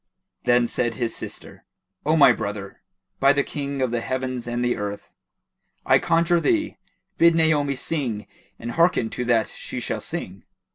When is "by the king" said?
3.19-3.83